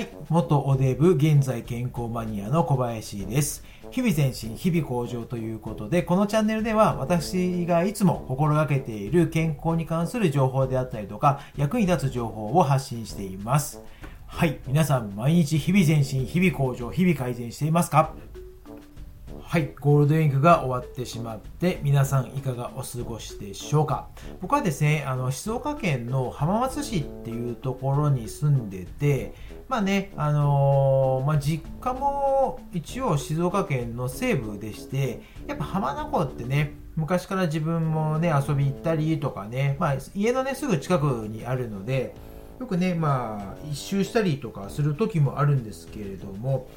[0.00, 0.08] はい。
[0.30, 3.62] 元おデブ、現在健康マニアの小林です。
[3.90, 13.82] 日々前進、日々向上ということで、このチャンネルでは私がいつも心がけている健康に関する情報であったりとか、役に立つ情報を発信しています。
[14.26, 14.58] はい。
[14.66, 18.14] 皆さん、毎日日々前進、日々向上、日々改善していますか？
[19.50, 24.06] はい、ゴールデンウィークが終わってしまって、皆さんいかがお過ごしでしょうか？
[24.40, 29.34] 僕はですね、あの、静岡県の浜松市っていうところに住んでて、
[29.66, 42.14] まあね、あのー、まあ、実家も一応静岡県の西部でして、やっぱ浜名湖ってね、昔から自分もね、遊び行ったりとかね、まあ、家のね、すぐ近くにあるので、
[42.60, 46.68] よくね、まあ、一周したりとかする時もあるんですけれども、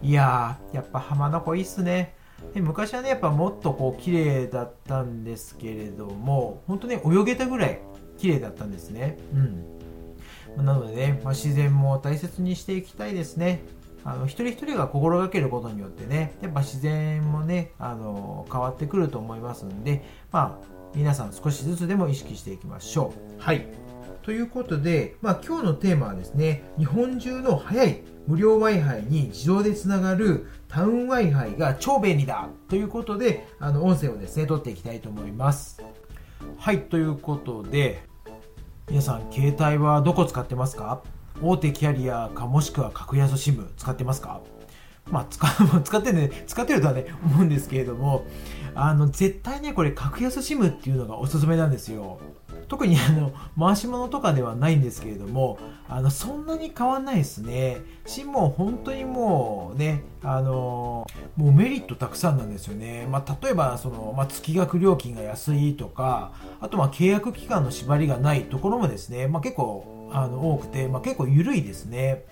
[0.00, 2.19] いやー、やっぱ浜名湖いいっすね。
[2.54, 7.80] で昔はねやっぱもっとこう綺麗だったんですけれども本当ね泳げたぐらい
[8.18, 9.18] 綺麗だったんですね。
[9.34, 10.64] うん。
[10.64, 13.62] なのでね、まあ、自然も大切にしていきたいですね。
[14.04, 23.42] あの一人一人が心がけることによってねやっぱ自然もねあの変わってくると思いますんでまあ皆さん少しずつでも意識していきましょう。
[23.42, 23.66] はい。
[24.22, 35.82] ということで、まあ、今日のテーマはですね日本中の早い無料 Wi-Fi に自動でつながるタウン Wi-Fi が超便利だということで、あの、音声をですね、撮っていきたいと思います。
[36.58, 38.04] はい、ということで、
[38.88, 41.02] 皆さん、携帯はどこ使ってますか？
[41.42, 44.42] 大手キャリアかもしくは格安 SIM 使ってますか？
[45.10, 45.46] まあ、使
[45.84, 48.24] 使ってね、使ってるとはね、思うんですけれども、
[48.74, 52.18] あの、絶対ね、これ、格安 SIM っていうのがおすすめなんですよ。
[52.70, 57.78] 特にあの回し物とかではないんですけれどもあのそんなに変わんないですね。
[58.06, 61.04] SIM も本当にもうねあの
[61.36, 72.24] もうメリットたくさんなんですよね、まあ、例えばその、まあ、月額料金が安いとかあとまあ契約期間の縛りがないところもですね、まあ、結構あの多くて、まあ、結構緩いですね。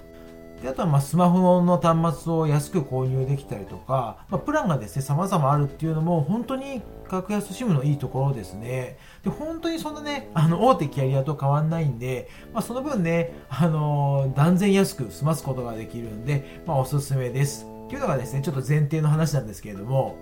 [0.62, 8.98] であとはまスマホの端末を安く購入できたりとか、まあ、プランがですね様々あるっていうのも本当に格安 SIM のいいところですね。
[9.23, 17.67] で本当にそんなねあの大手キャリアと変わんないんで、まあ、その分ね、あのー、断然安く済ますことができるんで、まあ、おすすめです。
[17.86, 20.17] っていうのがですねちょっと前提の話なんですけれども。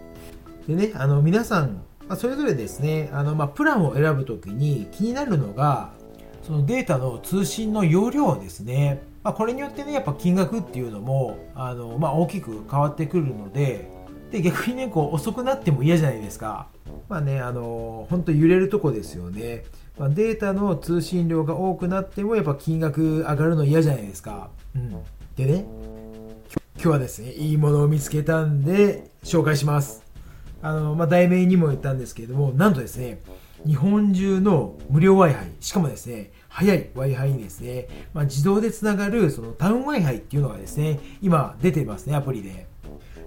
[0.69, 5.91] でねあの皆さんまあ、それぞれですね、あの、まあ、プランを選ぶときに気になるのが、
[6.43, 9.03] そのデータの通信の容量ですね。
[9.27, 13.91] まあ、これによってね、やっぱ金額っていうのも、あの、まあ、大きく変わってくるので、
[14.31, 16.69] で、逆にね、こう、遅くなっても嫌じゃないですか。
[17.09, 19.65] まあね、あの、本当揺れるとこですよね。
[19.99, 24.49] まあ、データの通信量が多くなっても、やっぱ金額上がるの嫌じゃないですか。
[24.77, 24.91] うん。
[25.35, 25.67] でね、
[26.77, 30.05] 今日はですね、いいものを見つけたんで、紹介します。
[30.63, 33.19] あの、まあ、題名にも言ったんですけれども、なんとですね、
[33.65, 42.66] 日本中の無料 Wi-Fi、しかもですね、速い Wi-Fi にですね、まあ、自動でつながるそのタウン Wi-Fi っていうのがですね、今出てますね、アプリで。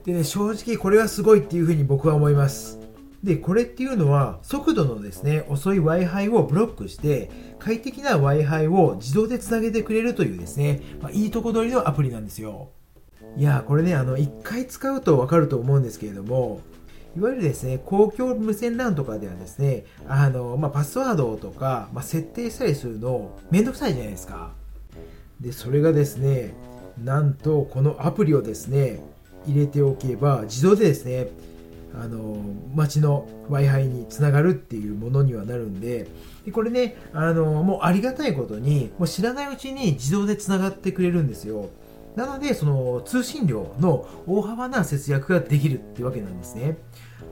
[0.06, 2.80] でね、正直これはすごいっていうふうに僕は思います。
[3.24, 7.30] で、これっていうのは速度のですね、遅い Wi-Fi をブロックして、
[7.60, 12.70] 快適な Wi-Fi を自動でつなげてくれるというですね、まあ、いいとこ取りのアプリなんですよ。
[13.38, 16.62] いやこれね、あの、一回使うとわかると思うんですけれども、
[17.20, 24.54] いわゆるですね、公共無線 LAN とかではですね、あの、まあ、パスワードとか、まあ、設定したりするのめんどくさいじゃないですか。
[25.42, 26.54] で、それがですね、
[27.04, 29.02] なんとこのアプリをですね、
[29.46, 31.28] 入れておけば自動でですね、
[31.94, 32.38] あの、
[32.74, 36.08] 街の Wi-Fi につながるっていうものにはなるんで、
[36.46, 41.70] でこれね、あの、もうありがたいことに、もう知らないうちに自動でつながってくれるんですよ。
[42.16, 46.78] なので、その通信量の大幅な節約ができるってわけなんですね。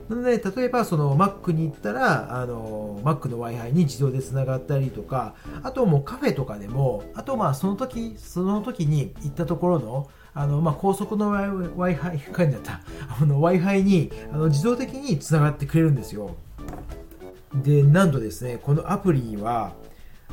[0.08, 12.80] なので、例えばその Mac に行ったら、あの、Mac の Wi-Fi に自動で繋がったりとか、あともうカフェとかでも、あとまあその時、その時に行ったところの、あの、まあ、高速の Wi-Fi、書いてあった、
[13.20, 16.36] あの Wi-Fi にあの自動的につながってくれるんですよ。
[17.54, 19.72] で、なんとですね、このアプリは、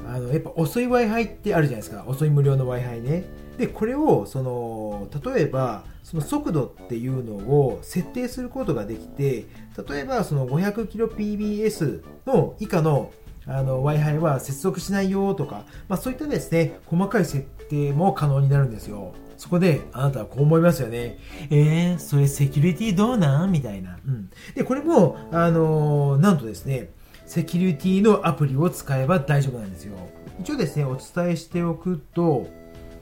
[0.08, 2.06] あの、やっぱ遅い Wi-Fi ってあるじゃないですか。
[2.08, 3.24] 遅い無料の Wi-Fi ね。
[3.58, 9.46] で、これを、その、例えば、その速度っていうのを設定することができて、
[9.90, 13.12] 例えばその 500kbps の以下の
[13.48, 19.14] あの Wi-Fi は接続しないよとか、まあ、そういったですね、細かい設定も可能になるんですよ。
[19.38, 21.18] そこで、あなたはこう思いますよね。
[21.50, 23.52] えー、それセキュリティどうなん？
[23.52, 23.98] みたいな。
[24.08, 24.30] うん。
[24.56, 26.90] で、これも、あのー、なんとですね、
[27.26, 29.96] セキュリティのアプリを使えば大丈夫なんですよ。
[30.40, 32.48] 一応ですね、お伝えしておくと、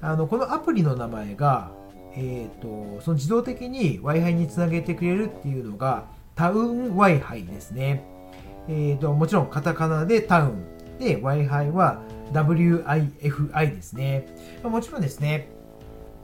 [0.02, 1.72] あの、このアプリの名前が、
[2.16, 6.06] えっ、ー、と、その自動的に Wi-Fi につなげてくれるっていうのが、
[6.36, 8.04] タウン Wi-Fi ですね。
[8.68, 10.66] えっ、ー、と、もちろんカタカナでタウン。
[11.00, 14.28] で、Wi-Fi は WIFI ですね。
[14.64, 15.50] もちろんですね、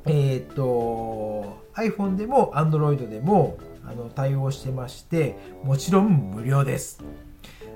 [0.05, 7.03] えっ、と、iPhone でも Android でもあの対応してまして、もちろん無料です。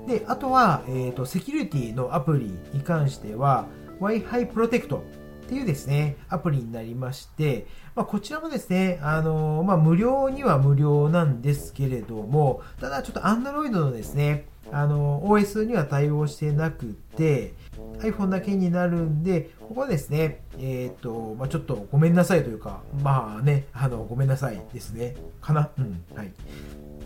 [0.06, 3.66] で、あとは、えっ、と、セキュリティのアプリに関しては、
[4.00, 16.86] Wi-Fi Protect っていうですね、アプリになりまして、まあ、こちらもですね、あのまあ、無料には無料なんですけれども、ただちょっと Android のですね、あの OS には対応してなく
[17.16, 17.52] て、
[17.98, 25.14] iPhone だけになるんで、ここはですね、えっ、と、まあ、ちょっとごめんなさいというか、まあね、あの、ごめんなさいですね。
[25.40, 25.70] かな？
[25.78, 26.02] うん。
[26.16, 26.32] はい。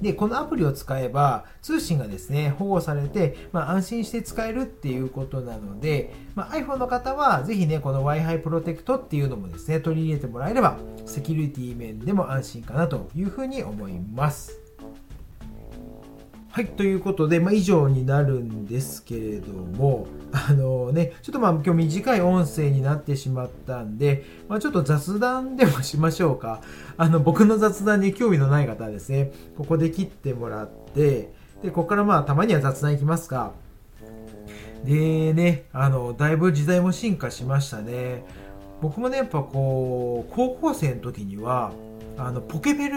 [0.01, 14.68] で、このアプリを使えば、通信がですね、保護されて、まあ、安心して使えるっていうことなので、まあ、iPhone の方は、ぜひね、この Wi-Fi プロテクトっていうのもですね、取り入れてもらえれば、セキュリティ面でも安心かなというふうに思います。
[16.59, 26.61] はい、ということで、まあ、以上になるんですけれども、あのね、ちょっとまあ今日短い音声になってしまったんで、まあ、ちょっと雑談でもしましょうか。
[26.97, 31.33] あの、僕の雑談に興味のない方はですね、ここで切ってもらって、
[31.63, 33.53] で、ここからまあたまには雑談いきますか。
[34.85, 38.25] でね、あの、だいぶ時代も進化しましたね。
[38.83, 41.71] 僕もね、やっぱこう、高校生の時には、
[42.17, 42.97] あの、ポケベル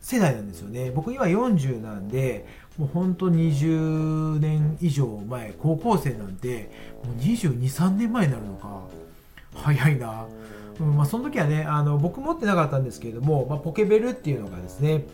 [0.00, 0.90] 世代なんですよね。
[0.90, 2.46] 僕今40なんで、
[2.78, 6.70] もうほんと20年以上前、高校生なんて、
[7.04, 8.82] もう22、3年前になるのか。
[9.54, 10.26] 早いな。
[10.80, 15.06] うんまあ、その時はね、あの僕持ってなかったんですけれども、まあ、ポケベルっていうのがですね、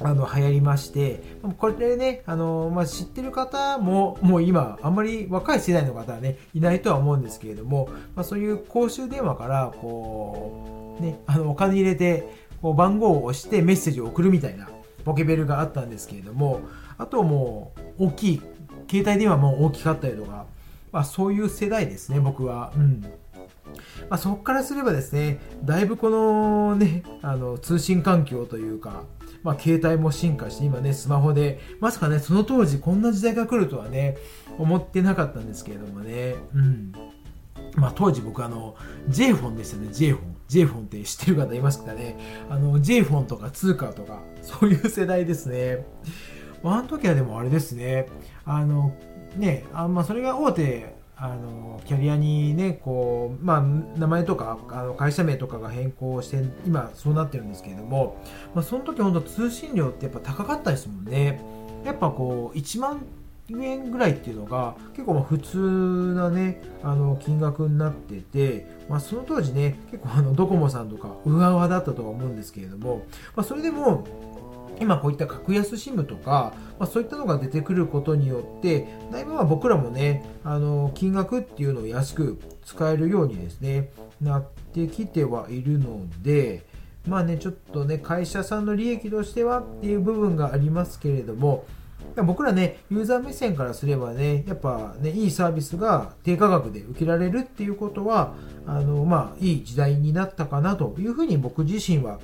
[0.00, 1.22] あの流行りまして、
[1.58, 14.68] これでね、あのまあ、知ってる方も、もう今、あんまり若い世代の方はね、いないとは思うんですけれども、まあ、そういう公衆電話から、こう、ね、あのお金入れて、こう番号を押してメッセージを送るみたいな、
[15.04, 16.60] ポケベルがあったんですけれども、
[16.96, 18.42] あともう大きい、
[18.90, 20.46] 携帯電話も大きかったりとか、
[20.92, 22.72] まあそういう世代ですね、僕は。
[22.76, 23.02] うん。
[24.08, 29.04] まあそこからすればですね、だいぶこのね、あの通信環境というか、
[29.42, 34.16] まあ携帯も進化して今ね、スマホで、まさかね、その当時こんな時代が来るとはね、
[34.58, 36.92] 思ってなかったんですけれどもね、うん。
[37.76, 38.76] まあ当時僕あの、
[39.08, 40.37] J フォンでしたね、J フォン。
[40.48, 42.16] J フォンって知ってる方いますかね？
[42.50, 45.86] あの、J フォンとか通貨とか、そういう世代ですね。
[46.64, 48.08] あの時はでもあれですね、
[48.44, 48.92] あの、
[49.36, 58.16] ね、あまあ、それが大手、あの、キャリアにね、こう、まあ、名前とか、あの会社名とかが変更して、今そうなってるんですけれども、
[58.54, 61.40] まあ、その時本当通信料ってやっぱ高かったですもんね。
[61.84, 63.04] やっぱこう、1万
[63.50, 65.58] 円ぐらいっていうのが結構まあ普通
[66.14, 74.06] なね、あの金額になってて、まあ、その当時ね、結構あのドコモさんとかうわうわだったとは思うんですけれども、まあ、それでも、
[74.80, 83.90] 今こういった格安 SIM とか、まあ、そういったのが出てくることによって、だいぶまあ僕らもね、あの、金額っていうのを安く使えるようにですね、
[84.20, 86.64] なってきてはいるので、
[87.06, 91.64] まあね、ちょっとね、会社さんの利益としてはっていう部分がありますけれども、
[92.22, 98.34] 僕らね、ユーザー目線からすればね、やっぱね、いいサービスが低価格で受けられるっていうことは、
[98.66, 102.18] あの、まあ、いい時代になったかなというふうに僕自身は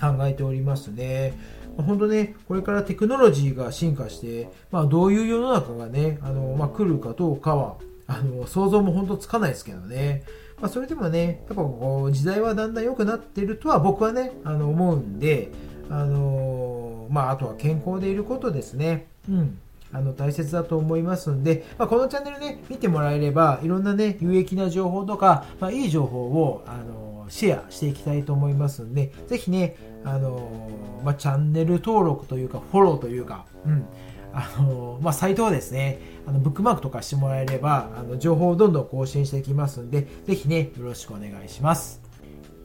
[0.00, 1.34] 考えておりますね。
[1.76, 10.22] 本当ね、これからテクノロジーが進化して、まあ、どういう世の中がね、あの、まあ、来るかどうかは、あの、想像も本当つかないですけどね。
[10.60, 15.50] まあ、それでもね、やっぱこう、時代はだんだん良くなってるとは僕はね、あの、思うんで、
[15.90, 19.06] あのまあ、あとは健康でいることですね。
[19.28, 19.58] うん。
[19.92, 30.68] あの、大切だと思いますんで、まあ、このチャンネルね、見てもらえれば、いろんなね、有益な情報とか、まあ、いい情報を、あのシェアしていきたいと思いますんで、ぜひね、あの
[31.04, 33.86] まあ、チャンネル登録というか、フォローというか、うん、
[34.34, 42.01] あのまあ、サイトをですね、あのブックマークとかしてもらえれば、あの情報をどんどん更新していきますんで、ぜひね、よろしくお願いします。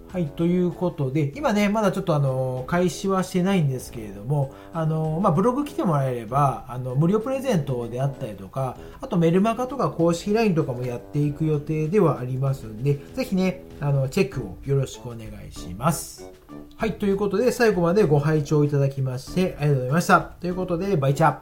[0.10, 16.32] はい、ということで、今ね、まだちょっとあの、開始はしてないんですけれども、あの、まあ、ブログ来てもらえれば、あの、無料プレゼントであったりとか、あとメルマガとか公式 LINE とかもやっていく予定ではありますんで、ぜひね、あの、チェックをよろしくお願いします。
[16.78, 20.22] はい、ということで、最後までご拝聴いただきまして、ありがとうございました。
[20.22, 21.38] ということで、バイチャー